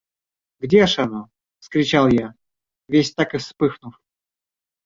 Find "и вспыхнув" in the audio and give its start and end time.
3.35-4.01